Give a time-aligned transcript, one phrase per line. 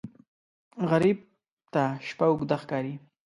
[0.89, 1.19] غریب
[1.73, 2.93] ته شپه اوږده ښکاري